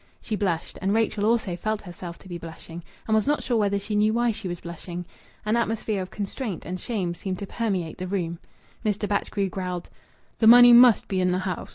She 0.19 0.35
blushed. 0.35 0.79
And 0.81 0.95
Rachel 0.95 1.25
also 1.27 1.55
felt 1.55 1.81
herself 1.83 2.17
to 2.17 2.27
be 2.27 2.39
blushing, 2.39 2.81
and 3.07 3.13
was 3.13 3.27
not 3.27 3.43
sure 3.43 3.57
whether 3.57 3.77
she 3.77 3.93
knew 3.95 4.13
why 4.13 4.31
she 4.31 4.47
was 4.47 4.59
blushing. 4.59 5.05
An 5.45 5.55
atmosphere 5.55 6.01
of 6.01 6.09
constraint 6.09 6.65
and 6.65 6.79
shame 6.79 7.13
seemed 7.13 7.37
to 7.37 7.45
permeate 7.45 7.99
the 7.99 8.07
room. 8.07 8.39
Mr. 8.83 9.07
Batchgrew 9.07 9.49
growled 9.51 9.91
"The 10.39 10.47
money 10.47 10.73
must 10.73 11.07
be 11.07 11.21
in 11.21 11.27
the 11.27 11.37
house. 11.37 11.69